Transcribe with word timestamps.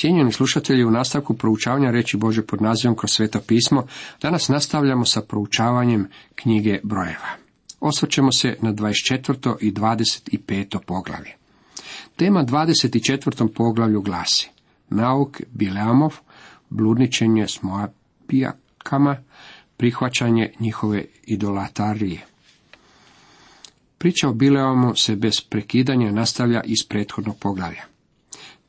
Cijenjeni 0.00 0.32
slušatelji, 0.32 0.84
u 0.84 0.90
nastavku 0.90 1.34
proučavanja 1.34 1.90
reći 1.90 2.16
Bože 2.16 2.42
pod 2.42 2.62
nazivom 2.62 2.96
kroz 2.96 3.10
sveto 3.10 3.40
pismo, 3.40 3.86
danas 4.22 4.48
nastavljamo 4.48 5.04
sa 5.04 5.22
proučavanjem 5.22 6.08
knjige 6.34 6.80
brojeva. 6.82 7.28
Osvrćemo 7.80 8.32
se 8.32 8.56
na 8.62 8.72
24. 8.72 9.56
i 9.60 9.72
25. 9.72 10.78
poglavlje. 10.86 11.32
Tema 12.16 12.44
24. 12.44 13.48
poglavlju 13.54 14.00
glasi 14.00 14.48
Nauk 14.88 15.40
Bileamov, 15.50 16.14
bludničenje 16.70 17.46
s 17.48 17.62
Moabijakama, 17.62 19.16
prihvaćanje 19.76 20.52
njihove 20.60 21.04
idolatarije. 21.22 22.26
Priča 23.98 24.28
o 24.28 24.32
Bileamu 24.32 24.94
se 24.96 25.16
bez 25.16 25.40
prekidanja 25.40 26.12
nastavlja 26.12 26.62
iz 26.64 26.88
prethodnog 26.88 27.36
poglavlja. 27.38 27.82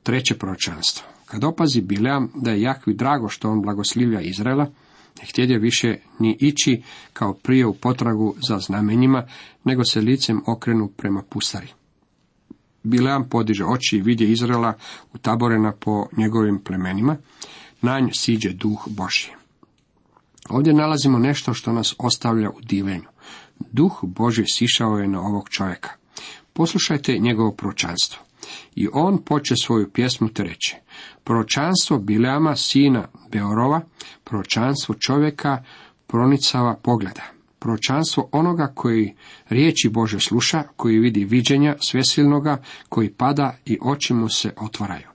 Treće 0.03 0.37
proročanstvo. 0.37 1.18
Kad 1.31 1.43
opazi 1.43 1.81
Bileam 1.81 2.31
da 2.35 2.51
je 2.51 2.61
Jahvi 2.61 2.93
drago 2.93 3.29
što 3.29 3.49
on 3.49 3.61
blagoslivlja 3.61 4.21
Izraela, 4.21 4.65
ne 5.19 5.25
htjedje 5.29 5.59
više 5.59 5.97
ni 6.19 6.37
ići 6.39 6.81
kao 7.13 7.33
prije 7.33 7.65
u 7.65 7.73
potragu 7.73 8.35
za 8.47 8.59
znamenjima, 8.59 9.27
nego 9.63 9.83
se 9.83 10.01
licem 10.01 10.41
okrenu 10.47 10.87
prema 10.87 11.23
pustari. 11.29 11.67
Bileam 12.83 13.29
podiže 13.29 13.65
oči 13.65 13.97
i 13.97 14.01
vidje 14.01 14.31
Izraela 14.31 14.73
utaborena 15.13 15.71
po 15.79 16.07
njegovim 16.17 16.59
plemenima, 16.63 17.17
na 17.81 17.99
nj 17.99 18.09
siđe 18.13 18.53
duh 18.53 18.87
Božji. 18.87 19.31
Ovdje 20.49 20.73
nalazimo 20.73 21.19
nešto 21.19 21.53
što 21.53 21.73
nas 21.73 21.95
ostavlja 21.97 22.49
u 22.49 22.61
divenju. 22.61 23.07
Duh 23.71 23.99
Boži 24.03 24.43
sišao 24.47 24.97
je 24.97 25.07
na 25.07 25.21
ovog 25.21 25.49
čovjeka. 25.49 25.89
Poslušajte 26.53 27.17
njegovo 27.19 27.51
pročanstvo. 27.51 28.28
I 28.75 28.87
on 28.93 29.23
poče 29.23 29.55
svoju 29.55 29.89
pjesmu 29.89 30.29
te 30.29 30.43
reče. 30.43 30.75
Proročanstvo 31.23 31.97
Bileama, 31.97 32.55
sina 32.55 33.07
Beorova, 33.31 33.81
proročanstvo 34.23 34.95
čovjeka 34.95 35.63
pronicava 36.07 36.75
pogleda. 36.75 37.23
Proročanstvo 37.59 38.29
onoga 38.31 38.71
koji 38.75 39.15
riječi 39.49 39.89
Bože 39.89 40.19
sluša, 40.19 40.63
koji 40.75 40.99
vidi 40.99 41.25
viđenja 41.25 41.75
svesilnoga, 41.79 42.61
koji 42.89 43.13
pada 43.13 43.57
i 43.65 43.77
oči 43.81 44.13
mu 44.13 44.29
se 44.29 44.53
otvaraju. 44.57 45.07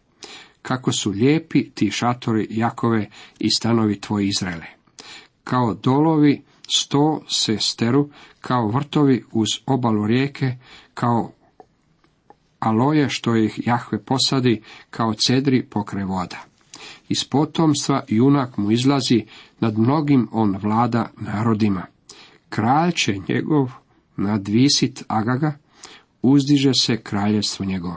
Kako 0.63 0.93
su 0.93 1.11
lijepi 1.11 1.71
ti 1.71 1.91
šatori 1.91 2.47
Jakove 2.51 3.09
i 3.39 3.49
stanovi 3.51 4.01
tvoji 4.01 4.29
Izraele. 4.29 4.67
Kao 5.45 5.75
dolovi 5.75 6.43
sto 6.77 7.23
se 7.29 7.59
steru, 7.59 8.11
kao 8.41 8.69
vrtovi 8.69 9.25
uz 9.33 9.49
obalu 9.67 10.07
rijeke, 10.07 10.57
kao 10.95 11.33
aloje 12.65 13.09
što 13.09 13.37
ih 13.37 13.67
Jahve 13.67 13.99
posadi 14.05 14.63
kao 14.91 15.15
cedri 15.15 15.63
pokraj 15.63 16.05
voda. 16.05 16.45
Iz 17.09 17.25
potomstva 17.25 18.05
junak 18.09 18.57
mu 18.57 18.71
izlazi, 18.71 19.25
nad 19.61 19.79
mnogim 19.79 20.29
on 20.33 20.57
vlada 20.63 21.11
narodima. 21.17 21.87
Kralj 22.49 22.93
će 22.93 23.21
njegov 23.29 23.73
nadvisit 24.17 25.05
Agaga, 25.09 25.53
uzdiže 26.23 26.73
se 26.75 26.97
kraljevstvo 26.97 27.67
njegovo. 27.67 27.97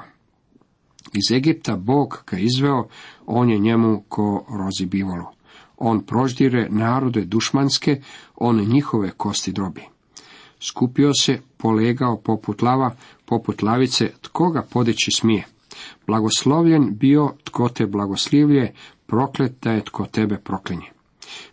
Iz 1.13 1.31
Egipta 1.35 1.75
Bog 1.75 2.23
ga 2.31 2.37
izveo, 2.37 2.87
on 3.25 3.49
je 3.49 3.57
njemu 3.57 4.03
ko 4.09 4.45
rozi 4.49 4.85
bivolo. 4.85 5.33
On 5.77 6.05
proždire 6.05 6.67
narode 6.69 7.25
dušmanske, 7.25 8.01
on 8.35 8.59
njihove 8.61 9.11
kosti 9.11 9.51
drobi. 9.51 9.81
Skupio 10.59 11.11
se, 11.13 11.39
polegao 11.57 12.17
poput 12.17 12.61
lava, 12.61 12.95
poput 13.27 13.61
lavice, 13.61 14.11
tko 14.21 14.49
ga 14.49 14.61
podići 14.61 15.11
smije. 15.11 15.47
Blagoslovljen 16.07 16.97
bio 16.97 17.33
tko 17.43 17.69
te 17.69 17.85
blagoslivlje, 17.85 18.71
proklet 19.07 19.53
da 19.61 19.71
je 19.71 19.83
tko 19.83 20.05
tebe 20.05 20.37
proklinje. 20.37 20.91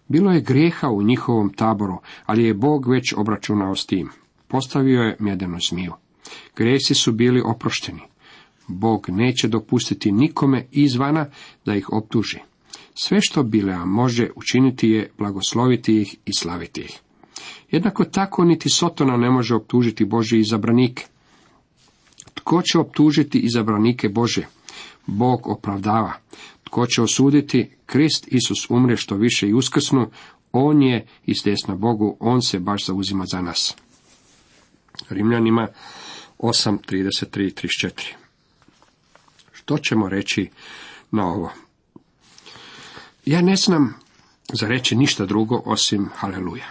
Bilo 0.09 0.33
je 0.33 0.41
grijeha 0.41 0.89
u 0.89 1.03
njihovom 1.03 1.53
taboru, 1.53 1.99
ali 2.27 2.45
je 2.45 2.55
Bog 2.55 2.89
već 2.89 3.15
obračunao 3.17 3.77
s 3.77 3.87
tim. 3.87 4.09
Postavio 4.49 5.03
je 5.03 5.17
mjedenu 5.19 5.59
zmiju. 5.71 5.93
Grijesi 6.57 6.95
su 6.95 7.13
bili 7.13 7.43
oprošteni. 7.45 8.01
Bog 8.69 9.07
neće 9.09 9.49
dopustiti 9.49 10.13
nikome 10.13 10.67
izvana 10.71 11.27
da 11.65 11.75
ih 11.75 11.93
optuži. 11.93 12.39
Sve 12.95 13.19
što 13.21 13.43
Bilea 13.43 13.85
može 13.85 14.31
učiniti 14.37 14.89
je 14.89 15.11
blagosloviti 15.19 16.01
ih 16.01 16.17
i 16.25 16.35
slaviti 16.35 16.81
ih. 16.81 17.01
Jednako 17.71 18.05
tako 18.05 18.45
niti 18.45 18.69
Sotona 18.69 19.17
ne 19.17 19.31
može 19.31 19.55
optužiti 19.55 20.05
Bože 20.05 20.39
izabranike. 20.39 21.07
Tko 22.45 22.63
će 22.63 22.79
optužiti 22.79 23.39
izabranike 23.39 24.09
Bože? 24.09 24.47
Bog 25.07 25.47
opravdava. 25.47 26.13
Tko 26.65 26.87
će 26.87 27.03
osuditi? 27.03 27.71
Krist 27.87 28.29
Isus 28.29 28.71
umre 28.71 28.97
što 28.97 29.17
više 29.17 29.49
i 29.49 29.55
uskrsnu. 29.55 30.11
On 30.53 30.83
je 30.83 31.07
desna 31.45 31.75
Bogu, 31.75 32.17
on 32.21 32.43
se 32.43 32.59
baš 32.59 32.87
zauzima 32.87 33.27
za 33.27 33.41
nas. 33.41 33.77
Rimljanima 35.11 35.69
8.33.34 36.39 37.91
Što 39.53 39.79
ćemo 39.79 40.09
reći 40.09 40.51
na 41.11 41.27
ovo? 41.27 41.53
Ja 43.27 43.43
ne 43.43 43.57
znam 43.57 43.95
za 44.53 44.69
reći 44.69 44.97
ništa 44.97 45.27
drugo 45.27 45.63
osim 45.65 46.09
haleluja. 46.17 46.67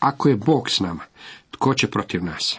Ako 0.00 0.28
je 0.28 0.36
Bog 0.36 0.70
s 0.70 0.80
nama, 0.80 1.04
tko 1.50 1.74
će 1.74 1.90
protiv 1.90 2.24
nas? 2.24 2.58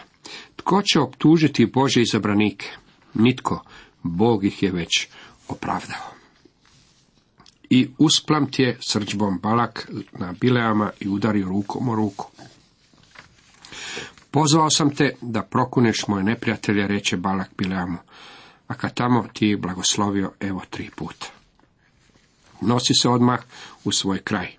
Tko 0.56 0.82
će 0.82 1.00
optužiti 1.00 1.66
Bože 1.66 2.02
izabranike? 2.02 2.66
Nitko. 3.14 3.62
Bog 4.02 4.44
ih 4.44 4.62
je 4.62 4.72
već 4.72 5.08
opravdao. 5.48 6.18
I 7.70 7.88
je 8.58 8.78
srđbom 8.80 9.38
Balak 9.38 9.90
na 10.12 10.34
Bileama 10.40 10.90
i 11.00 11.08
udario 11.08 11.48
rukom 11.48 11.88
o 11.88 11.94
ruku. 11.94 12.30
Pozvao 14.30 14.70
sam 14.70 14.94
te 14.94 15.14
da 15.20 15.42
prokuneš 15.42 16.04
moje 16.08 16.24
neprijatelje, 16.24 16.86
reče 16.86 17.16
Balak 17.16 17.50
Bileamu, 17.58 17.98
a 18.66 18.74
kad 18.74 18.94
tamo 18.94 19.26
ti 19.32 19.56
blagoslovio 19.56 20.32
evo 20.40 20.62
tri 20.70 20.90
puta. 20.96 21.26
Nosi 22.60 22.92
se 23.02 23.08
odmah 23.08 23.40
u 23.84 23.92
svoj 23.92 24.18
kraj. 24.18 24.56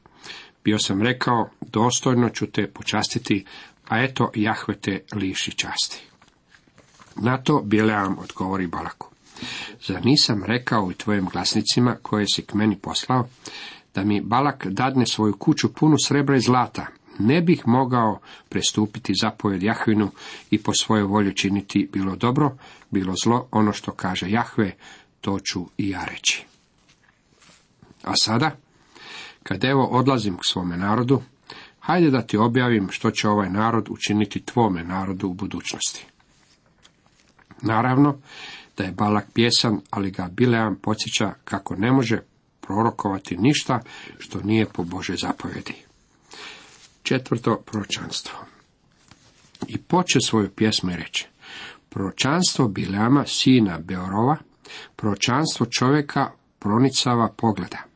Bio 0.63 0.79
sam 0.79 1.01
rekao, 1.01 1.49
dostojno 1.61 2.29
ću 2.29 2.47
te 2.47 2.67
počastiti, 2.67 3.45
a 3.89 4.03
eto 4.03 4.31
Jahve 4.35 4.75
te 4.75 5.01
liši 5.13 5.51
časti. 5.51 6.01
Na 7.15 7.37
to 7.37 7.61
Bileam 7.65 8.19
odgovori 8.19 8.67
Balaku. 8.67 9.09
Zar 9.87 10.05
nisam 10.05 10.43
rekao 10.43 10.91
i 10.91 10.93
tvojim 10.93 11.25
glasnicima 11.25 11.95
koje 12.01 12.25
si 12.35 12.41
k 12.41 12.53
meni 12.53 12.77
poslao, 12.77 13.27
da 13.95 14.03
mi 14.03 14.21
Balak 14.21 14.67
dadne 14.67 15.05
svoju 15.05 15.37
kuću 15.37 15.73
punu 15.73 15.95
srebra 16.05 16.35
i 16.35 16.41
zlata, 16.41 16.85
ne 17.19 17.41
bih 17.41 17.67
mogao 17.67 18.19
prestupiti 18.49 19.13
zapovjed 19.21 19.63
Jahvinu 19.63 20.11
i 20.51 20.63
po 20.63 20.73
svojoj 20.73 21.03
volji 21.03 21.35
činiti 21.35 21.89
bilo 21.93 22.15
dobro, 22.15 22.57
bilo 22.89 23.13
zlo, 23.23 23.47
ono 23.51 23.73
što 23.73 23.91
kaže 23.91 24.31
Jahve, 24.31 24.75
to 25.21 25.39
ću 25.39 25.65
i 25.77 25.89
ja 25.89 26.05
reći. 26.05 26.45
A 28.03 28.13
sada, 28.15 28.51
kad 29.43 29.63
evo 29.63 29.85
odlazim 29.85 30.37
k 30.37 30.45
svome 30.45 30.77
narodu, 30.77 31.21
hajde 31.89 32.09
da 32.09 32.21
ti 32.21 32.37
objavim 32.37 32.87
što 32.91 33.11
će 33.11 33.29
ovaj 33.29 33.49
narod 33.49 33.87
učiniti 33.89 34.45
tvome 34.45 34.83
narodu 34.83 35.27
u 35.27 35.33
budućnosti. 35.33 36.05
Naravno 37.61 38.17
da 38.77 38.83
je 38.83 38.91
Balak 38.91 39.25
pjesan, 39.33 39.81
ali 39.89 40.11
ga 40.11 40.29
Bileam 40.31 40.75
podsjeća 40.81 41.33
kako 41.43 41.75
ne 41.75 41.91
može 41.91 42.19
prorokovati 42.61 43.37
ništa 43.37 43.79
što 44.17 44.41
nije 44.41 44.65
po 44.65 44.83
Bože 44.83 45.15
zapovjedi. 45.15 45.73
Četvrto 47.03 47.61
proročanstvo. 47.65 48.39
I 49.67 49.77
poče 49.77 50.19
svoju 50.25 50.49
pjesmu 50.49 50.91
i 50.91 50.95
reče. 50.95 51.27
Proročanstvo 51.89 52.67
Bileama, 52.67 53.25
sina 53.25 53.79
Beorova, 53.79 54.37
proročanstvo 54.95 55.65
čovjeka 55.65 56.31
pronicava 56.59 57.33
pogleda 57.37 57.88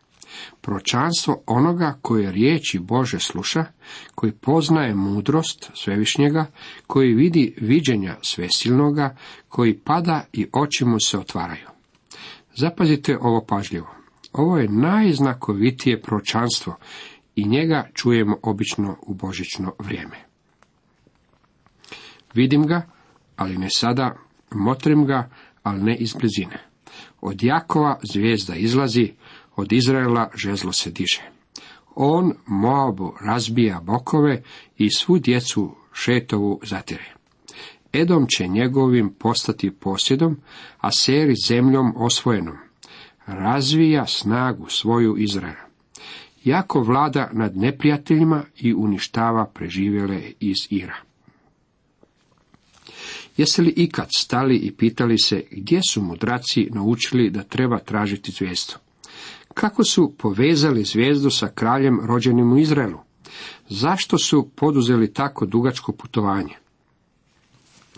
pročanstvo 0.62 1.44
onoga 1.46 2.00
koje 2.02 2.32
riječi 2.32 2.80
Bože 2.80 3.20
sluša, 3.20 3.66
koji 4.16 4.32
poznaje 4.32 4.96
mudrost 4.96 5.72
svevišnjega, 5.74 6.46
koji 6.88 7.14
vidi 7.14 7.56
viđenja 7.62 8.16
svesilnoga, 8.22 9.16
koji 9.48 9.80
pada 9.80 10.26
i 10.34 10.48
oči 10.54 10.86
mu 10.86 10.98
se 11.00 11.18
otvaraju. 11.18 11.68
Zapazite 12.56 13.18
ovo 13.22 13.46
pažljivo. 13.46 13.96
Ovo 14.34 14.58
je 14.58 14.70
najznakovitije 14.70 16.02
pročanstvo 16.02 16.76
i 17.36 17.48
njega 17.48 17.88
čujemo 17.94 18.38
obično 18.44 18.98
u 19.02 19.14
božično 19.14 19.74
vrijeme. 19.80 20.18
Vidim 22.34 22.68
ga, 22.68 22.82
ali 23.36 23.58
ne 23.58 23.68
sada, 23.70 24.16
motrim 24.52 25.06
ga, 25.06 25.30
ali 25.64 25.84
ne 25.84 25.96
iz 25.96 26.14
blizine. 26.14 26.60
Od 27.22 27.44
Jakova 27.44 28.00
zvijezda 28.14 28.56
izlazi, 28.56 29.14
od 29.56 29.72
Izraela 29.72 30.30
žezlo 30.36 30.74
se 30.74 30.92
diže. 30.92 31.22
On 31.96 32.34
Moabu 32.46 33.14
razbija 33.22 33.80
bokove 33.84 34.44
i 34.78 34.90
svu 34.92 35.20
djecu 35.20 35.76
šetovu 35.94 36.60
zatire. 36.64 37.14
Edom 37.94 38.28
će 38.28 38.48
njegovim 38.48 39.14
postati 39.20 39.72
posjedom, 39.72 40.38
a 40.78 40.92
seri 40.92 41.34
zemljom 41.48 41.94
osvojenom. 41.96 42.58
razvija 43.26 44.06
snagu 44.08 44.70
svoju 44.70 45.18
Izraela. 45.18 45.68
Jako 46.44 46.82
vlada 46.82 47.30
nad 47.34 47.58
neprijateljima 47.58 48.44
i 48.58 48.74
uništava 48.74 49.46
preživjele 49.46 50.22
iz 50.40 50.56
Ira. 50.70 50.96
Jeste 53.38 53.62
li 53.62 53.74
ikad 53.76 54.08
stali 54.18 54.56
i 54.56 54.72
pitali 54.72 55.18
se 55.18 55.44
gdje 55.52 55.80
su 55.90 56.02
mudraci 56.02 56.70
naučili 56.72 57.30
da 57.30 57.44
treba 57.44 57.80
tražiti 57.80 58.32
zvijezdu? 58.32 58.83
Kako 59.54 59.84
su 59.84 60.14
povezali 60.18 60.84
zvijezdu 60.84 61.30
sa 61.30 61.48
kraljem 61.48 62.00
rođenim 62.06 62.54
u 62.54 62.58
Izraelu? 62.58 63.00
Zašto 63.70 64.18
su 64.18 64.50
poduzeli 64.56 65.14
tako 65.14 65.46
dugačko 65.46 65.92
putovanje? 65.92 66.54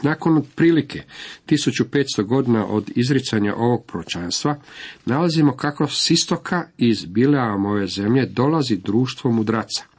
Nakon 0.03 0.37
otprilike 0.37 1.03
1500 1.47 2.23
godina 2.23 2.65
od 2.67 2.91
izricanja 2.95 3.55
ovog 3.55 3.85
pročanstva, 3.85 4.55
nalazimo 5.05 5.55
kako 5.55 5.87
s 5.87 6.11
istoka 6.11 6.67
iz 6.77 7.05
Bileamove 7.05 7.87
zemlje 7.87 8.25
dolazi 8.25 8.77
društvo 8.77 9.31
mudraca. 9.31 9.94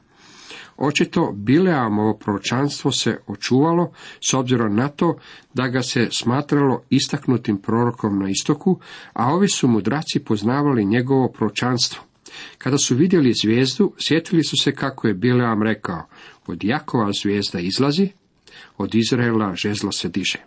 Očito 0.77 1.31
Bileamovo 1.35 2.13
proročanstvo 2.17 2.91
se 2.91 3.17
očuvalo 3.27 3.91
s 4.29 4.33
obzirom 4.33 4.75
na 4.75 4.87
to 4.87 5.17
da 5.53 5.67
ga 5.67 5.81
se 5.81 6.07
smatralo 6.11 6.83
istaknutim 6.89 7.57
prorokom 7.57 8.19
na 8.19 8.29
istoku, 8.29 8.79
a 9.13 9.33
ovi 9.33 9.47
su 9.47 9.67
mudraci 9.67 10.19
poznavali 10.19 10.85
njegovo 10.85 11.31
proročanstvo. 11.31 12.03
Kada 12.57 12.77
su 12.77 12.95
vidjeli 12.95 13.33
zvijezdu, 13.43 13.93
sjetili 13.99 14.43
su 14.43 14.55
se 14.63 14.71
kako 14.71 15.07
je 15.07 15.13
Bileam 15.13 15.63
rekao, 15.63 16.07
od 16.47 16.63
Jakova 16.63 17.11
zvijezda 17.21 17.59
izlazi, 17.59 18.09
od 18.77 18.95
Izraela 18.95 19.55
žezlo 19.55 19.91
se 19.91 20.09
diže. 20.09 20.39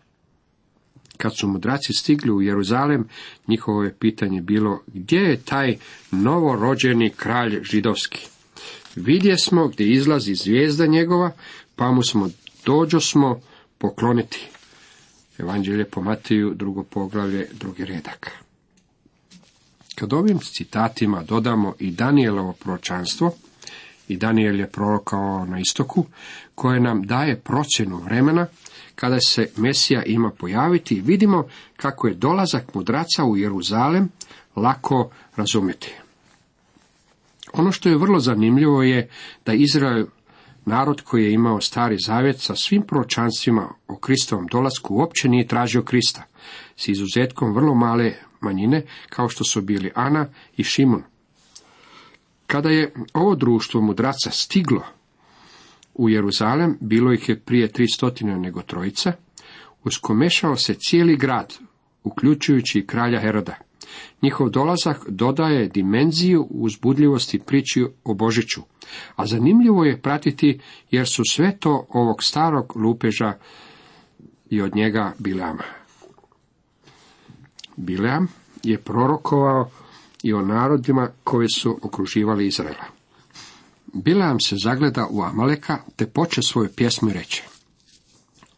Kad 1.16 1.36
su 1.36 1.48
mudraci 1.48 1.92
stigli 1.92 2.30
u 2.30 2.42
Jeruzalem, 2.42 3.08
njihovo 3.48 3.82
je 3.82 3.94
pitanje 3.98 4.40
bilo, 4.40 4.82
gdje 4.86 5.18
je 5.18 5.42
taj 5.42 5.76
novorođeni 6.10 7.10
kralj 7.10 7.60
židovski? 7.62 8.28
Vidje 8.96 9.38
smo 9.38 9.68
gdje 9.68 9.92
izlazi 9.92 10.34
zvijezda 10.34 10.86
njegova, 10.86 11.32
pa 11.76 11.90
mu 11.90 12.02
smo 12.02 12.30
dođo 12.66 13.00
smo 13.00 13.40
pokloniti. 13.78 14.48
Evanđelje 15.38 15.84
po 15.84 16.02
Matiju, 16.02 16.54
drugo 16.54 16.82
poglavlje, 16.82 17.48
drugi 17.52 17.84
redak. 17.84 18.30
Kad 19.94 20.12
ovim 20.12 20.38
citatima 20.38 21.22
dodamo 21.22 21.74
i 21.78 21.90
Danielovo 21.90 22.52
proročanstvo, 22.52 23.32
i 24.08 24.16
Daniel 24.16 24.60
je 24.60 24.70
prorokao 24.70 25.46
na 25.46 25.60
istoku, 25.60 26.06
koje 26.54 26.80
nam 26.80 27.02
daje 27.02 27.36
procjenu 27.36 27.96
vremena, 27.96 28.46
kada 28.94 29.20
se 29.20 29.50
Mesija 29.56 30.02
ima 30.02 30.30
pojaviti, 30.30 31.00
vidimo 31.00 31.48
kako 31.76 32.08
je 32.08 32.14
dolazak 32.14 32.74
mudraca 32.74 33.24
u 33.24 33.36
Jeruzalem 33.36 34.08
lako 34.56 35.10
razumjeti. 35.36 35.94
Ono 37.52 37.72
što 37.72 37.88
je 37.88 37.98
vrlo 37.98 38.18
zanimljivo 38.18 38.82
je 38.82 39.08
da 39.46 39.52
Izrael, 39.52 40.06
narod 40.64 41.00
koji 41.00 41.24
je 41.24 41.32
imao 41.32 41.60
stari 41.60 41.96
zavjet 42.06 42.40
sa 42.40 42.54
svim 42.56 42.82
proročanstvima 42.82 43.68
o 43.88 43.96
Kristovom 43.96 44.46
dolasku, 44.46 44.94
uopće 44.94 45.28
nije 45.28 45.46
tražio 45.46 45.82
Krista, 45.82 46.22
s 46.76 46.88
izuzetkom 46.88 47.54
vrlo 47.54 47.74
male 47.74 48.12
manjine, 48.40 48.82
kao 49.08 49.28
što 49.28 49.44
su 49.44 49.62
bili 49.62 49.90
Ana 49.94 50.26
i 50.56 50.64
Šimun. 50.64 51.02
Kada 52.46 52.68
je 52.68 52.94
ovo 53.12 53.34
društvo 53.34 53.80
mudraca 53.80 54.30
stiglo 54.30 54.82
u 55.94 56.08
Jeruzalem, 56.08 56.78
bilo 56.80 57.12
ih 57.12 57.28
je 57.28 57.40
prije 57.40 57.68
tri 57.68 57.88
stotine 57.88 58.38
nego 58.38 58.62
trojica, 58.62 59.12
uskomešao 59.84 60.56
se 60.56 60.74
cijeli 60.74 61.16
grad, 61.16 61.54
uključujući 62.04 62.78
i 62.78 62.86
kralja 62.86 63.20
Heroda. 63.20 63.69
Njihov 64.22 64.50
dolazak 64.50 65.08
dodaje 65.08 65.68
dimenziju 65.68 66.46
uzbudljivosti 66.50 67.38
priči 67.38 67.86
o 68.04 68.14
Božiću, 68.14 68.60
a 69.16 69.26
zanimljivo 69.26 69.84
je 69.84 70.02
pratiti 70.02 70.60
jer 70.90 71.08
su 71.08 71.22
sve 71.30 71.56
to 71.58 71.86
ovog 71.88 72.22
starog 72.22 72.76
lupeža 72.76 73.32
i 74.50 74.62
od 74.62 74.76
njega 74.76 75.12
Bileama. 75.18 75.64
Bileam 77.76 78.28
je 78.62 78.78
prorokovao 78.78 79.70
i 80.22 80.32
o 80.32 80.42
narodima 80.42 81.08
koji 81.24 81.48
su 81.48 81.78
okruživali 81.82 82.46
Izraela. 82.46 82.84
Bileam 83.92 84.40
se 84.40 84.56
zagleda 84.56 85.06
u 85.10 85.22
Amaleka 85.22 85.78
te 85.96 86.06
poče 86.06 86.42
svoju 86.42 86.68
pjesmu 86.76 87.10
reći. 87.12 87.42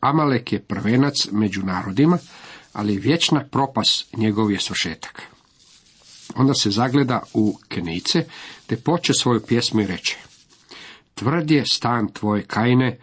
Amalek 0.01 0.53
je 0.53 0.61
prvenac 0.61 1.29
među 1.33 1.63
narodima, 1.63 2.19
ali 2.73 2.99
vječna 2.99 3.45
propas 3.51 4.07
njegov 4.17 4.53
je 4.53 4.61
svršetak. 4.61 5.32
Onda 6.35 6.55
se 6.55 6.71
zagleda 6.71 7.23
u 7.35 7.59
Kenice, 7.69 8.25
te 8.67 8.77
poče 8.77 9.13
svoju 9.15 9.41
pjesmu 9.49 9.81
i 9.81 9.87
reče. 9.87 10.19
Tvrd 11.15 11.51
je 11.51 11.65
stan 11.67 12.13
tvoje 12.13 12.43
kajne, 12.43 12.99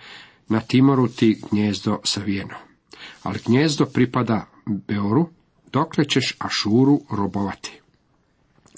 na 0.48 0.60
Timoru 0.60 1.08
ti 1.08 1.42
gnjezdo 1.52 2.00
savijeno. 2.04 2.56
Ali 3.24 3.40
gnjezdo 3.46 3.86
pripada 3.86 4.46
Beoru, 4.66 5.30
dokle 5.72 6.06
ćeš 6.06 6.36
Ašuru 6.40 7.00
robovati. 7.12 7.80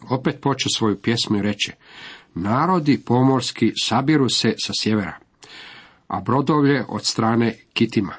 Opet 0.10 0.42
poče 0.42 0.70
svoju 0.76 1.02
pjesmu 1.02 1.38
i 1.38 1.42
reče. 1.42 1.74
Narodi 2.36 3.02
pomorski 3.06 3.74
sabiru 3.84 4.30
se 4.30 4.54
sa 4.58 4.74
sjevera, 4.80 5.18
a 6.08 6.22
brodovlje 6.22 6.86
od 6.88 7.06
strane 7.06 7.56
Kitima. 7.74 8.14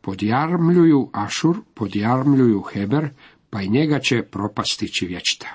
Podjarmljuju 0.00 1.10
Ašur, 1.12 1.56
podjarmljuju 1.74 2.60
Heber, 2.60 3.10
pa 3.54 3.62
i 3.62 3.68
njega 3.68 3.98
će 3.98 4.22
propastići 4.22 5.06
vječita. 5.06 5.46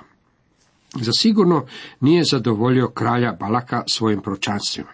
Zasigurno 0.94 1.66
nije 2.00 2.24
zadovoljio 2.24 2.88
kralja 2.88 3.31
Balaka 3.40 3.84
svojim 3.88 4.22
pročanstvima. 4.22 4.90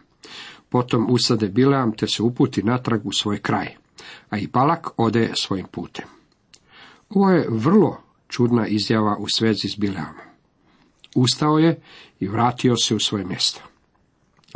Potom 0.70 1.08
usade 1.10 1.50
Bileam 1.50 1.92
te 1.92 2.08
se 2.08 2.24
uputi 2.24 2.64
natrag 2.64 3.06
u 3.06 3.12
svoj 3.12 3.40
kraj, 3.40 3.76
a 4.30 4.38
i 4.38 4.48
Balak 4.48 4.88
ode 4.98 5.32
svojim 5.34 5.66
putem. 5.72 6.06
Ovo 7.10 7.30
je 7.30 7.48
vrlo 7.50 8.02
čudna 8.28 8.68
izjava 8.68 9.18
u 9.20 9.30
svezi 9.30 9.68
s 9.70 9.76
Bileamom. 9.78 10.28
Ustao 11.16 11.58
je 11.58 11.82
i 12.20 12.28
vratio 12.28 12.78
se 12.78 12.96
u 12.96 13.00
svoje 13.00 13.26
mjesto. 13.26 13.62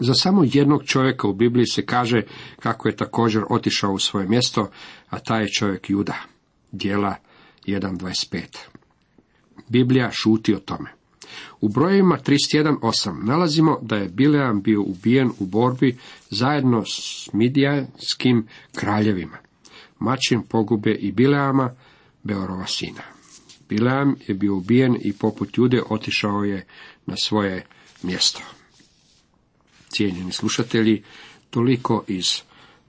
Za 0.02 0.14
samo 0.14 0.44
jednog 0.46 0.84
čovjeka 0.86 1.28
u 1.28 1.34
Bibliji 1.34 1.66
se 1.66 1.86
kaže 1.86 2.22
kako 2.60 2.88
je 2.88 2.96
također 2.96 3.44
otišao 3.50 3.92
u 3.92 4.00
svoje 4.00 4.28
mjesto, 4.28 4.70
a 5.10 5.20
taj 5.20 5.44
je 5.44 5.52
čovjek 5.52 5.90
Juda. 5.90 6.16
Dijela 6.72 7.16
1.25. 7.76 8.58
Biblija 9.70 10.12
šuti 10.12 10.56
o 10.56 10.60
tome. 10.60 10.90
U 11.62 11.70
brojevima 11.70 12.18
31.8 12.26 13.24
nalazimo 13.24 13.80
da 13.82 13.96
je 13.96 14.10
Bileam 14.10 14.62
bio 14.62 14.82
ubijen 14.82 15.32
u 15.40 15.46
borbi 15.46 15.98
zajedno 16.30 16.84
s 16.86 17.30
midijanskim 17.34 18.48
kraljevima. 18.76 19.38
Mačin 20.00 20.42
pogube 20.42 20.92
i 20.92 21.12
Bileama, 21.12 21.76
Beorova 22.24 22.68
sina. 22.68 23.02
Bileam 23.70 24.16
je 24.28 24.36
bio 24.36 24.56
ubijen 24.56 24.98
i 25.02 25.14
poput 25.14 25.58
jude 25.58 25.82
otišao 25.90 26.44
je 26.44 26.66
na 27.06 27.16
svoje 27.18 27.66
mjesto. 28.04 28.42
Cijenjeni 29.90 30.32
slušatelji, 30.32 31.04
toliko 31.50 32.04
iz 32.08 32.42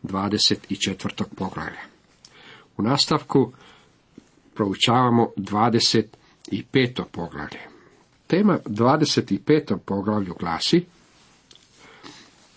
24. 0.03 1.25
poglavlja. 1.37 1.81
U 2.77 2.83
nastavku 2.83 3.53
proučavamo 4.61 5.31
25. 5.37 7.05
poglavlje. 7.13 7.61
Tema 8.27 8.59
25. 8.67 9.79
poglavlju 9.79 10.35
glasi 10.41 10.85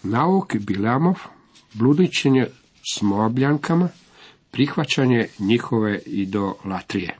Nauk 0.03 0.55
Bilamov, 0.55 1.19
bludičenje 1.73 2.47
s 2.95 3.01
mobljankama, 3.01 3.89
prihvaćanje 4.51 5.27
njihove 5.39 5.99
idolatrije. 6.05 7.17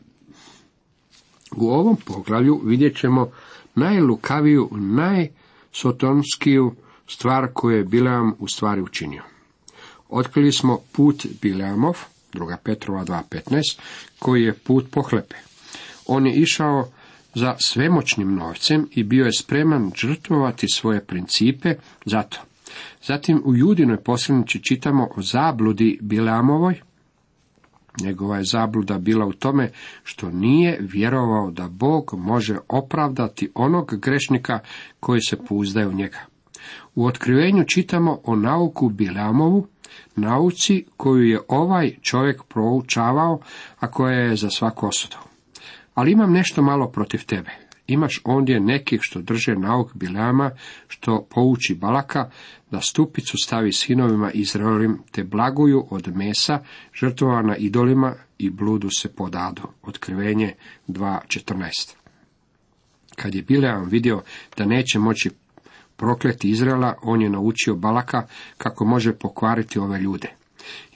U 1.56 1.70
ovom 1.70 1.98
poglavlju 2.06 2.62
vidjet 2.64 2.98
ćemo 2.98 3.32
najlukaviju, 3.76 4.70
najsotonskiju 4.72 6.76
stvar 7.08 7.48
koju 7.54 7.78
je 7.78 7.84
Bilam 7.84 8.34
u 8.40 8.48
stvari 8.48 8.82
učinio. 8.82 9.24
Otkrili 10.10 10.52
smo 10.52 10.80
put 10.92 11.26
Bilamov, 11.42 12.13
Druga 12.34 12.58
Petrova 12.64 13.06
2.15, 13.06 13.80
koji 14.20 14.44
je 14.44 14.54
put 14.54 14.86
pohlepe. 14.92 15.36
On 16.08 16.28
je 16.28 16.34
išao 16.34 16.88
za 17.36 17.56
svemoćnim 17.60 18.36
novcem 18.36 18.88
i 18.92 19.04
bio 19.04 19.26
je 19.26 19.34
spreman 19.34 19.92
žrtvovati 19.96 20.68
svoje 20.74 21.06
principe 21.06 21.76
zato. 22.06 22.40
Zatim 23.04 23.42
u 23.46 23.56
Judinoj 23.56 23.98
posljednici 23.98 24.64
čitamo 24.64 25.08
o 25.16 25.22
zabludi 25.22 26.00
Bileamovoj, 26.02 26.82
Njegova 28.02 28.38
je 28.38 28.44
zabluda 28.44 28.98
bila 29.00 29.26
u 29.26 29.34
tome 29.34 29.72
što 30.04 30.32
nije 30.32 30.78
vjerovao 30.82 31.52
da 31.52 31.68
Bog 31.68 32.14
može 32.18 32.58
opravdati 32.70 33.52
onog 33.56 33.96
grešnika 34.00 34.60
koji 35.00 35.22
se 35.22 35.38
puzdaju 35.46 35.94
njega. 35.94 36.20
U 36.96 37.06
otkrivenju 37.06 37.64
čitamo 37.64 38.20
o 38.24 38.36
nauku 38.36 38.90
Bileamovu, 38.90 39.68
nauci 40.16 40.86
koju 40.98 41.24
je 41.24 41.40
ovaj 41.48 41.96
čovjek 42.02 42.44
proučavao, 42.44 43.40
a 43.80 43.92
koja 43.92 44.20
je 44.20 44.36
za 44.36 44.50
svaku 44.50 44.88
osudu. 44.88 45.18
Ali 45.94 46.12
imam 46.12 46.34
nešto 46.34 46.62
malo 46.62 46.92
protiv 46.92 47.26
tebe. 47.26 47.52
Imaš 47.88 48.22
ondje 48.24 48.60
nekih 48.60 49.00
što 49.02 49.22
drže 49.22 49.56
nauk 49.56 49.94
Bileama, 49.94 50.52
što 50.88 51.28
pouči 51.30 51.76
Balaka, 51.76 52.30
da 52.72 52.82
stupicu 52.82 53.38
stavi 53.44 53.74
sinovima 53.74 54.32
Izraelim, 54.32 55.00
te 55.12 55.24
blaguju 55.24 55.88
od 55.90 56.16
mesa, 56.16 56.60
žrtvovana 56.94 57.58
idolima 57.58 58.16
i 58.38 58.50
bludu 58.50 58.90
se 58.90 59.16
podadu. 59.16 59.62
Otkrivenje 59.84 60.54
2.14 60.88 61.94
Kad 63.16 63.36
je 63.36 63.42
Bileam 63.42 63.90
vidio 63.90 64.22
da 64.58 64.66
neće 64.66 65.00
moći 65.00 65.30
prokleti 65.98 66.50
Izraela, 66.50 66.94
on 67.02 67.22
je 67.22 67.30
naučio 67.30 67.76
Balaka 67.76 68.28
kako 68.58 68.86
može 68.86 69.14
pokvariti 69.14 69.80
ove 69.80 70.00
ljude. 70.00 70.34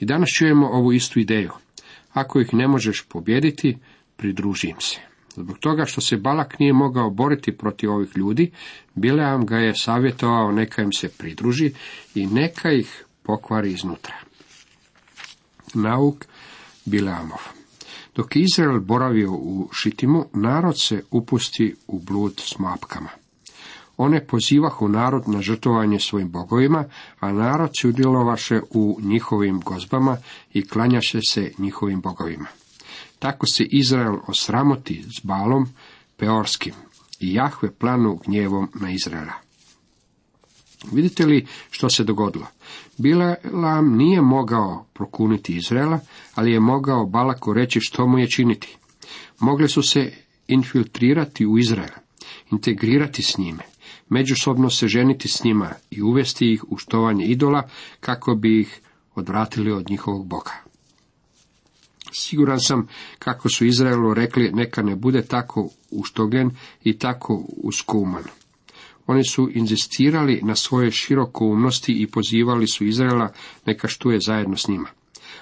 I 0.00 0.06
danas 0.06 0.28
čujemo 0.38 0.66
ovu 0.66 0.92
istu 0.92 1.20
ideju. 1.20 1.50
Ako 2.12 2.40
ih 2.40 2.48
ne 2.52 2.68
možeš 2.68 3.04
pobjediti, 3.08 3.78
pridruži 4.16 4.68
im 4.68 4.80
se. 4.80 5.00
Zbog 5.36 5.58
toga 5.58 5.84
što 5.84 6.00
se 6.00 6.16
Balak 6.16 6.58
nije 6.58 6.72
mogao 6.72 7.10
boriti 7.10 7.56
protiv 7.56 7.92
ovih 7.92 8.10
ljudi, 8.16 8.50
Bileam 8.94 9.46
ga 9.46 9.56
je 9.56 9.74
savjetovao 9.76 10.52
neka 10.52 10.82
im 10.82 10.92
se 10.92 11.08
pridruži 11.08 11.72
i 12.14 12.26
neka 12.26 12.72
ih 12.72 13.04
pokvari 13.22 13.72
iznutra. 13.72 14.14
Nauk 15.74 16.24
Bileamov 16.84 17.58
Dok 18.18 18.36
je 18.36 18.42
Izrael 18.42 18.80
boravio 18.80 19.32
u 19.32 19.68
Šitimu, 19.72 20.24
narod 20.32 20.80
se 20.80 21.02
upusti 21.10 21.74
u 21.86 21.98
blud 21.98 22.40
s 22.40 22.58
mapkama. 22.58 23.08
One 23.98 24.26
pozivahu 24.26 24.88
narod 24.88 25.28
na 25.28 25.42
žrtovanje 25.42 25.98
svojim 26.00 26.30
bogovima, 26.30 26.84
a 27.20 27.32
narod 27.32 27.70
sudjelovaše 27.80 28.60
u 28.70 28.98
njihovim 29.02 29.60
gozbama 29.60 30.16
i 30.52 30.68
klanjaše 30.68 31.20
se 31.28 31.52
njihovim 31.58 32.00
bogovima. 32.00 32.46
Tako 33.18 33.46
se 33.46 33.64
Izrael 33.64 34.16
osramoti 34.26 35.04
s 35.18 35.24
balom 35.24 35.66
peorskim 36.16 36.74
i 37.20 37.34
Jahve 37.34 37.70
planu 37.70 38.20
gnjevom 38.26 38.68
na 38.74 38.90
Izraela. 38.90 39.32
Vidite 40.92 41.26
li 41.26 41.46
što 41.70 41.90
se 41.90 42.04
dogodilo? 42.04 42.46
Bilam 42.98 43.96
nije 43.96 44.22
mogao 44.22 44.86
prokuniti 44.94 45.56
Izraela, 45.56 46.00
ali 46.34 46.52
je 46.52 46.60
mogao 46.60 47.06
Balaku 47.06 47.52
reći 47.52 47.80
što 47.80 48.06
mu 48.06 48.18
je 48.18 48.30
činiti. 48.30 48.76
Mogli 49.38 49.68
su 49.68 49.82
se 49.82 50.12
infiltrirati 50.48 51.46
u 51.46 51.58
Izrael, 51.58 51.94
integrirati 52.50 53.22
s 53.22 53.38
njime, 53.38 53.62
međusobno 54.08 54.70
se 54.70 54.88
ženiti 54.88 55.28
s 55.28 55.44
njima 55.44 55.70
i 55.90 56.02
uvesti 56.02 56.52
ih 56.52 56.64
u 56.68 56.76
štovanje 56.76 57.24
idola 57.24 57.68
kako 58.00 58.34
bi 58.34 58.60
ih 58.60 58.80
odvratili 59.14 59.72
od 59.72 59.90
njihovog 59.90 60.26
Boga. 60.26 60.52
Siguran 62.12 62.60
sam 62.60 62.86
kako 63.18 63.48
su 63.48 63.66
Izraelu 63.66 64.14
rekli 64.14 64.50
neka 64.52 64.82
ne 64.82 64.96
bude 64.96 65.22
tako 65.22 65.68
uštogljen 65.90 66.50
i 66.84 66.98
tako 66.98 67.44
uskuman. 67.56 68.24
Oni 69.06 69.24
su 69.24 69.50
inzistirali 69.54 70.40
na 70.42 70.54
svoje 70.54 70.90
širokoumnosti 70.90 71.92
i 71.92 72.06
pozivali 72.06 72.66
su 72.66 72.84
Izraela 72.84 73.32
neka 73.66 73.88
štuje 73.88 74.18
zajedno 74.20 74.56
s 74.56 74.68
njima. 74.68 74.88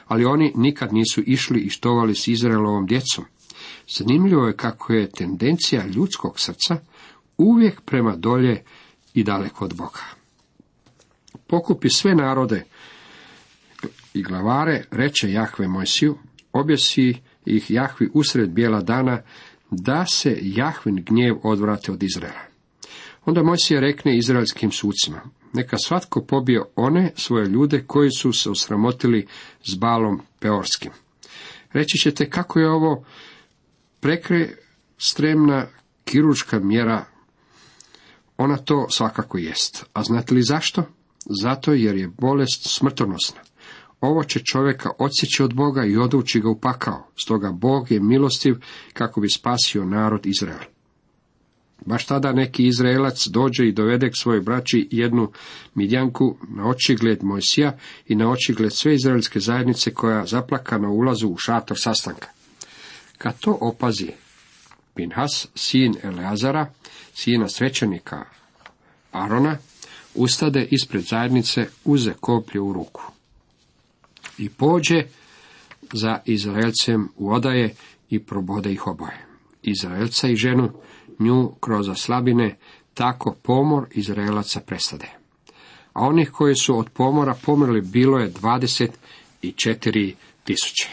Ali 0.06 0.24
oni 0.24 0.52
nikad 0.56 0.92
nisu 0.92 1.22
išli 1.26 1.60
i 1.60 1.70
štovali 1.70 2.14
s 2.14 2.28
Izraelovom 2.28 2.86
djecom. 2.86 3.24
Zanimljivo 3.96 4.46
je 4.46 4.56
kako 4.56 4.92
je 4.92 5.10
tendencija 5.10 5.86
ljudskog 5.86 6.40
srca 6.40 6.76
uvijek 7.38 7.80
prema 7.80 8.16
dolje 8.16 8.62
i 9.14 9.24
daleko 9.24 9.64
od 9.64 9.74
Boga. 9.76 10.00
Pokupi 11.46 11.88
sve 11.90 12.14
narode 12.14 12.64
i 14.14 14.22
glavare, 14.22 14.84
reče 14.90 15.32
Jahve 15.32 15.68
Mojsiju, 15.68 16.18
objesi 16.52 17.14
ih 17.44 17.70
Jahvi 17.70 18.10
usred 18.14 18.50
bijela 18.50 18.80
dana, 18.80 19.22
da 19.70 20.06
se 20.06 20.38
Jahvin 20.42 21.04
gnjev 21.06 21.36
odvrate 21.42 21.92
od 21.92 22.02
Izraela. 22.02 22.40
Onda 23.24 23.42
Mojsija 23.42 23.80
rekne 23.80 24.16
izraelskim 24.16 24.70
sucima, 24.70 25.20
neka 25.52 25.78
svatko 25.78 26.24
pobije 26.24 26.62
one 26.76 27.12
svoje 27.16 27.46
ljude 27.46 27.84
koji 27.86 28.10
su 28.10 28.32
se 28.32 28.50
osramotili 28.50 29.26
s 29.64 29.74
balom 29.74 30.20
peorskim. 30.40 30.92
Reći 31.72 31.98
ćete 31.98 32.30
kako 32.30 32.58
je 32.58 32.70
ovo 32.70 33.04
stremna 34.98 35.66
kiručka 36.04 36.58
mjera, 36.58 37.04
ona 38.36 38.56
to 38.56 38.86
svakako 38.90 39.38
jest. 39.38 39.84
A 39.92 40.02
znate 40.02 40.34
li 40.34 40.42
zašto? 40.42 40.82
Zato 41.42 41.72
jer 41.72 41.96
je 41.96 42.08
bolest 42.08 42.62
smrtonosna. 42.66 43.40
Ovo 44.00 44.24
će 44.24 44.40
čovjeka 44.52 44.90
odsjeći 44.98 45.42
od 45.42 45.54
Boga 45.54 45.84
i 45.84 45.96
odući 45.96 46.40
ga 46.40 46.48
u 46.48 46.60
pakao. 46.60 47.06
Stoga 47.16 47.52
Bog 47.52 47.90
je 47.90 48.00
milostiv 48.00 48.54
kako 48.92 49.20
bi 49.20 49.28
spasio 49.28 49.84
narod 49.84 50.26
Izrael. 50.26 50.60
Baš 51.86 52.06
tada 52.06 52.32
neki 52.32 52.66
Izraelac 52.66 53.26
dođe 53.26 53.68
i 53.68 53.72
dovede 53.72 54.10
k 54.10 54.16
svojoj 54.16 54.40
braći 54.40 54.88
jednu 54.90 55.32
midjanku 55.74 56.36
na 56.48 56.68
očigled 56.68 57.18
Mojsija 57.22 57.78
i 58.06 58.14
na 58.14 58.30
očigled 58.30 58.72
sve 58.72 58.94
izraelske 58.94 59.40
zajednice 59.40 59.94
koja 59.94 60.26
zaplaka 60.26 60.78
na 60.78 60.88
ulazu 60.88 61.28
u 61.28 61.36
šator 61.36 61.76
sastanka. 61.80 62.28
Kad 63.18 63.40
to 63.40 63.58
opazi 63.60 64.12
Pinhas, 64.96 65.48
sin 65.54 65.94
Eleazara, 66.02 66.72
sina 67.14 67.48
svećenika 67.48 68.24
Arona, 69.12 69.56
ustade 70.14 70.68
ispred 70.70 71.02
zajednice, 71.02 71.66
uze 71.84 72.12
koplje 72.20 72.60
u 72.60 72.72
ruku. 72.72 73.02
I 74.38 74.48
pođe 74.48 75.02
za 75.92 76.18
Izraelcem 76.24 77.08
u 77.16 77.32
odaje 77.32 77.74
i 78.10 78.18
probode 78.18 78.72
ih 78.72 78.86
oboje. 78.86 79.26
Izraelca 79.62 80.28
i 80.28 80.36
ženu, 80.36 80.72
nju 81.18 81.52
kroz 81.60 81.86
slabine, 81.94 82.56
tako 82.94 83.36
pomor 83.42 83.86
Izraelaca 83.90 84.60
prestade. 84.60 85.06
A 85.92 86.06
onih 86.06 86.30
koji 86.30 86.54
su 86.54 86.78
od 86.78 86.88
pomora 86.88 87.34
pomrli 87.42 87.80
bilo 87.80 88.18
je 88.18 88.28
dvadeset 88.28 88.98
i 89.42 89.52
četiri 89.52 90.14
tisuće. 90.44 90.88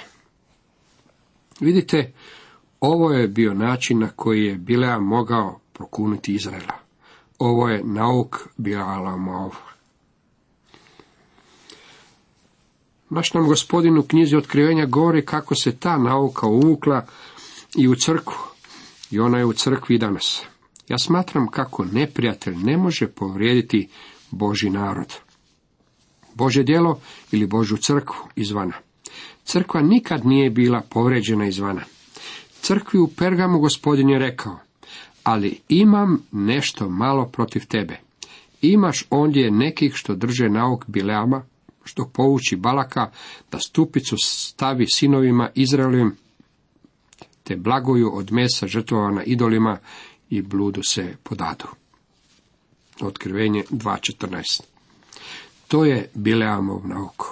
Vidite, 1.60 2.12
ovo 2.86 3.12
je 3.12 3.28
bio 3.28 3.54
način 3.54 4.00
na 4.00 4.08
koji 4.16 4.46
je 4.46 4.56
Bilea 4.56 5.00
mogao 5.00 5.60
prokuniti 5.74 6.34
Izraela. 6.34 6.74
Ovo 7.40 7.70
je 7.70 7.84
nauk 7.84 8.48
Bileamov. 8.58 9.56
Naš 13.10 13.34
nam 13.34 13.48
gospodin 13.48 13.98
u 13.98 14.04
knjizi 14.04 14.36
otkrivenja 14.36 14.86
govori 14.86 15.26
kako 15.26 15.56
se 15.56 15.78
ta 15.78 15.98
nauka 15.98 16.48
uvukla 16.48 17.06
i 17.78 17.88
u 17.88 17.96
crkvu. 17.96 18.38
I 19.12 19.20
ona 19.20 19.38
je 19.38 19.46
u 19.46 19.54
crkvi 19.54 19.98
danas. 19.98 20.46
Ja 20.88 20.98
smatram 20.98 21.48
kako 21.48 21.86
neprijatelj 21.86 22.56
ne 22.56 22.78
može 22.78 23.08
povrijediti 23.08 23.90
Boži 24.32 24.70
narod. 24.70 25.14
Bože 26.34 26.64
djelo 26.64 27.00
ili 27.32 27.48
Božu 27.48 27.78
crkvu 27.78 28.28
izvana. 28.36 28.74
Crkva 29.44 29.82
nikad 29.82 30.26
nije 30.26 30.50
bila 30.50 30.82
povrijeđena 30.90 31.48
izvana. 31.48 31.82
Crkvi 32.64 33.00
u 33.00 33.08
Pergamu 33.08 33.60
gospodin 33.60 34.10
je 34.10 34.20
rekao, 34.20 34.60
ali 35.24 35.60
imam 35.70 36.24
nešto 36.32 36.90
malo 36.90 37.26
protiv 37.26 37.66
tebe. 37.68 38.00
Imaš 38.62 39.06
ondje 39.10 39.52
nekih 39.52 39.94
što 39.96 40.16
drže 40.16 40.50
nauk 40.50 40.86
Bileama, 40.88 41.44
što 41.84 42.10
pouči 42.14 42.56
Balaka 42.56 43.12
da 43.52 43.60
stupicu 43.60 44.16
stavi 44.18 44.86
sinovima 44.88 45.50
Izraelovim, 45.56 46.16
te 47.44 47.56
blagoju 47.56 48.12
od 48.18 48.32
mesa 48.32 48.68
žrtvovana 48.68 49.24
idolima 49.24 49.78
i 50.30 50.42
bludu 50.42 50.84
se 50.84 51.16
podadu. 51.24 51.66
Otkrivenje 53.02 53.64
2.14 53.72 54.62
To 55.68 55.86
je 55.86 56.10
Bileamov 56.14 56.88
nauk. 56.88 57.24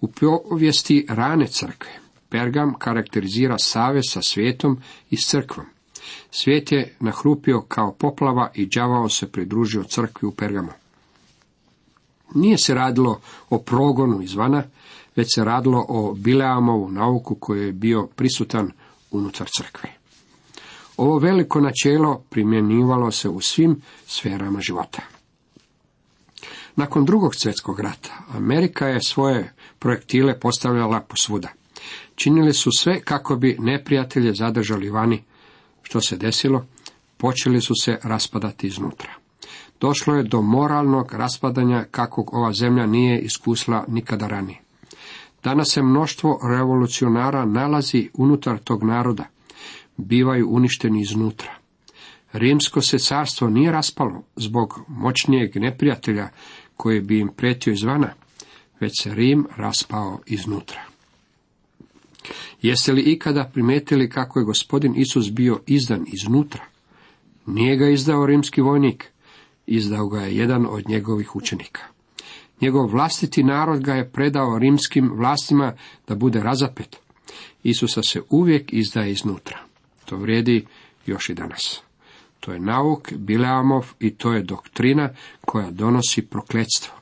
U 0.00 0.08
povijesti 0.08 1.06
rane 1.08 1.46
crkve 1.46 2.01
Pergam 2.32 2.74
karakterizira 2.78 3.58
savez 3.58 4.04
sa 4.08 4.22
svijetom 4.22 4.78
i 5.10 5.16
s 5.16 5.30
crkvom. 5.30 5.66
Svijet 6.30 6.72
je 6.72 6.96
nahrupio 7.00 7.60
kao 7.60 7.92
poplava 7.92 8.50
i 8.54 8.66
đavao 8.66 9.08
se 9.08 9.32
pridružio 9.32 9.84
crkvi 9.84 10.28
u 10.28 10.32
Pergamu. 10.32 10.72
Nije 12.34 12.58
se 12.58 12.74
radilo 12.74 13.20
o 13.50 13.58
progonu 13.58 14.22
izvana, 14.22 14.62
već 15.16 15.34
se 15.34 15.44
radilo 15.44 15.86
o 15.88 16.14
Bileamovu 16.14 16.90
nauku 16.90 17.34
koji 17.34 17.66
je 17.66 17.72
bio 17.72 18.06
prisutan 18.06 18.70
unutar 19.10 19.48
crkve. 19.56 19.90
Ovo 20.96 21.18
veliko 21.18 21.60
načelo 21.60 22.24
primjenjivalo 22.30 23.10
se 23.10 23.28
u 23.28 23.40
svim 23.40 23.80
sferama 24.06 24.60
života. 24.60 25.02
Nakon 26.76 27.04
drugog 27.04 27.34
svjetskog 27.34 27.80
rata, 27.80 28.10
Amerika 28.34 28.86
je 28.86 29.02
svoje 29.02 29.52
projektile 29.78 30.40
postavljala 30.40 31.00
posvuda. 31.00 31.48
Činili 32.14 32.52
su 32.52 32.70
sve 32.78 33.00
kako 33.00 33.36
bi 33.36 33.56
neprijatelje 33.60 34.34
zadržali 34.34 34.90
vani. 34.90 35.22
Što 35.82 36.00
se 36.00 36.16
desilo? 36.16 36.66
Počeli 37.16 37.60
su 37.60 37.74
se 37.82 37.98
raspadati 38.02 38.66
iznutra. 38.66 39.10
Došlo 39.80 40.14
je 40.14 40.22
do 40.22 40.42
moralnog 40.42 41.12
raspadanja 41.12 41.84
kakvog 41.90 42.34
ova 42.34 42.52
zemlja 42.52 42.86
nije 42.86 43.20
iskusila 43.20 43.84
nikada 43.88 44.26
ranije. 44.26 44.60
Danas 45.44 45.68
se 45.72 45.82
mnoštvo 45.82 46.38
revolucionara 46.50 47.44
nalazi 47.44 48.10
unutar 48.14 48.58
tog 48.58 48.84
naroda. 48.84 49.24
bivaju 49.96 50.48
uništeni 50.50 51.00
iznutra. 51.00 51.54
Rimsko 52.32 52.80
se 52.80 52.98
carstvo 52.98 53.48
nije 53.48 53.72
raspalo 53.72 54.22
zbog 54.36 54.80
moćnijeg 54.88 55.56
neprijatelja 55.56 56.28
koji 56.76 57.00
bi 57.00 57.18
im 57.18 57.28
pretio 57.36 57.72
izvana, 57.72 58.14
već 58.80 59.02
se 59.02 59.14
Rim 59.14 59.46
raspao 59.56 60.20
iznutra. 60.26 60.91
Jeste 62.62 62.92
li 62.92 63.02
ikada 63.02 63.50
primetili 63.54 64.10
kako 64.10 64.38
je 64.38 64.44
gospodin 64.44 64.94
Isus 64.96 65.30
bio 65.30 65.60
izdan 65.66 66.04
iznutra? 66.12 66.64
Nije 67.46 67.76
ga 67.76 67.88
izdao 67.88 68.26
rimski 68.26 68.60
vojnik, 68.60 69.08
izdao 69.66 70.08
ga 70.08 70.20
je 70.20 70.36
jedan 70.36 70.66
od 70.66 70.88
njegovih 70.88 71.36
učenika. 71.36 71.82
Njegov 72.60 72.86
vlastiti 72.86 73.42
narod 73.42 73.80
ga 73.80 73.94
je 73.94 74.10
predao 74.10 74.58
rimskim 74.58 75.10
vlastima 75.14 75.72
da 76.08 76.14
bude 76.14 76.40
razapet. 76.40 76.96
Isusa 77.62 78.02
se 78.02 78.22
uvijek 78.30 78.72
izdaje 78.72 79.12
iznutra. 79.12 79.58
To 80.04 80.16
vrijedi 80.16 80.66
još 81.06 81.28
i 81.28 81.34
danas. 81.34 81.80
To 82.40 82.52
je 82.52 82.60
nauk 82.60 83.12
Bileamov 83.12 83.92
i 84.00 84.10
to 84.10 84.32
je 84.32 84.42
doktrina 84.42 85.10
koja 85.40 85.70
donosi 85.70 86.22
prokletstvo. 86.22 86.94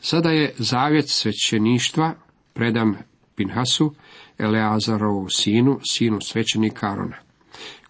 Sada 0.00 0.30
je 0.30 0.54
zavjet 0.58 1.08
svećeništva 1.08 2.14
predan 2.52 2.96
Pinhasu, 3.34 3.94
Eleazarovu 4.38 5.28
sinu, 5.30 5.80
sinu 5.90 6.20
svećenika 6.20 6.90
Arona. 6.92 7.16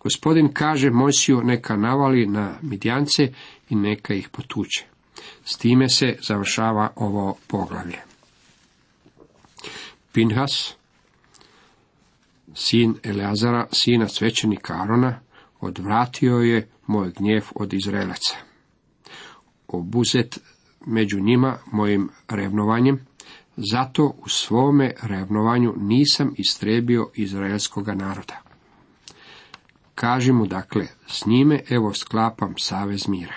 Gospodin 0.00 0.52
kaže 0.52 0.90
Mojsiju 0.90 1.40
neka 1.44 1.76
navali 1.76 2.26
na 2.26 2.54
Midjance 2.62 3.32
i 3.70 3.74
neka 3.74 4.14
ih 4.14 4.28
potuče. 4.28 4.84
S 5.44 5.58
time 5.58 5.88
se 5.88 6.16
završava 6.22 6.92
ovo 6.96 7.36
poglavlje. 7.46 7.98
Pinhas, 10.12 10.74
sin 12.54 12.94
Eleazara, 13.02 13.66
sina 13.72 14.08
svećenika 14.08 14.82
Arona, 14.82 15.20
odvratio 15.60 16.36
je 16.36 16.68
moj 16.86 17.12
gnjev 17.18 17.44
od 17.54 17.72
Izraelaca. 17.72 18.36
Obuzet 19.68 20.38
među 20.86 21.20
njima 21.20 21.58
mojim 21.72 22.08
revnovanjem, 22.28 23.06
zato 23.56 24.04
u 24.04 24.28
svome 24.28 24.94
revnovanju 25.02 25.75
nisam 25.76 26.34
istrebio 26.36 27.10
izraelskoga 27.14 27.94
naroda. 27.94 28.42
Kaži 29.94 30.32
mu 30.32 30.46
dakle, 30.46 30.86
s 31.06 31.26
njime 31.26 31.60
evo 31.70 31.94
sklapam 31.94 32.54
savez 32.58 33.08
mira. 33.08 33.34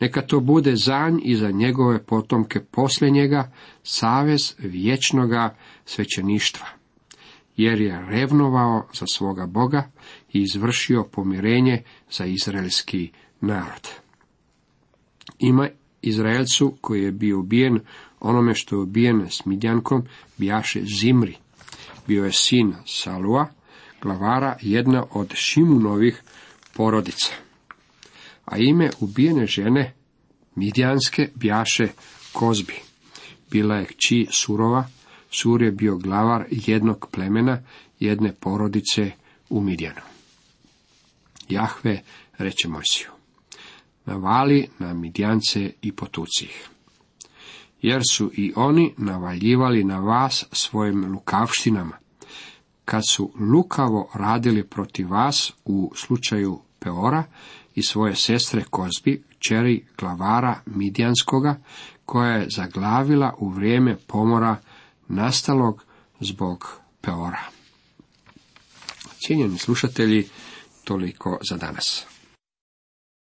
Neka 0.00 0.22
to 0.22 0.40
bude 0.40 0.76
zanj 0.76 1.18
i 1.22 1.36
za 1.36 1.50
njegove 1.50 2.06
potomke 2.06 2.60
poslije 2.60 3.10
njega 3.10 3.52
savez 3.82 4.54
vječnoga 4.58 5.56
svećeništva, 5.84 6.66
jer 7.56 7.80
je 7.80 8.06
revnovao 8.08 8.88
za 8.94 9.06
svoga 9.12 9.46
Boga 9.46 9.90
i 10.32 10.42
izvršio 10.42 11.04
pomirenje 11.12 11.82
za 12.10 12.24
izraelski 12.24 13.10
narod. 13.40 13.88
Ima 15.38 15.68
Izraelcu 16.02 16.76
koji 16.80 17.02
je 17.02 17.12
bio 17.12 17.40
ubijen 17.40 17.80
onome 18.20 18.54
što 18.54 18.76
je 18.76 18.80
ubijen 18.80 19.26
s 19.30 19.44
Midjankom, 19.44 20.02
bijaše 20.38 20.80
Zimri. 21.00 21.36
Bio 22.06 22.24
je 22.24 22.32
sin 22.32 22.74
Salua, 22.86 23.48
glavara 24.02 24.56
jedna 24.60 25.04
od 25.10 25.34
Šimunovih 25.34 26.22
porodica. 26.74 27.32
A 28.44 28.58
ime 28.58 28.90
ubijene 29.00 29.46
žene 29.46 29.94
Midjanske 30.54 31.28
bjaše 31.34 31.88
Kozbi. 32.32 32.74
Bila 33.50 33.76
je 33.76 33.84
kći 33.84 34.26
Surova, 34.30 34.88
Sur 35.30 35.62
je 35.62 35.70
bio 35.70 35.96
glavar 35.96 36.44
jednog 36.50 37.08
plemena, 37.12 37.62
jedne 38.00 38.32
porodice 38.32 39.10
u 39.50 39.60
Midjanu. 39.60 40.00
Jahve 41.48 42.02
reče 42.38 42.68
Mojsiju, 42.68 43.08
navali 44.04 44.68
na 44.78 44.94
Midjance 44.94 45.72
i 45.82 45.92
potuci 45.92 46.44
ih. 46.44 46.68
Jer 47.82 48.02
su 48.10 48.30
i 48.34 48.52
oni 48.56 48.94
navaljivali 48.96 49.84
na 49.84 49.98
vas 49.98 50.44
svojim 50.52 51.12
lukavštinama, 51.12 51.96
kad 52.84 53.02
su 53.08 53.32
lukavo 53.40 54.10
radili 54.14 54.64
protiv 54.64 55.10
vas 55.10 55.52
u 55.64 55.92
slučaju 55.96 56.60
Peora 56.78 57.24
i 57.74 57.82
svoje 57.82 58.16
sestre 58.16 58.64
Kozbi, 58.70 59.22
čeri 59.38 59.84
glavara 59.98 60.60
Midjanskoga, 60.66 61.60
koja 62.04 62.32
je 62.32 62.48
zaglavila 62.56 63.34
u 63.38 63.48
vrijeme 63.48 63.96
pomora 64.06 64.56
nastalog 65.08 65.84
zbog 66.20 66.80
Peora. 67.00 67.42
Cijenjeni 69.18 69.58
slušatelji, 69.58 70.28
toliko 70.84 71.38
za 71.50 71.56
danas. 71.56 72.06